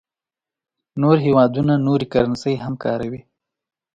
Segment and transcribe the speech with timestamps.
[1.01, 3.21] نور هېوادونه نورې کرنسۍ هم کاروي.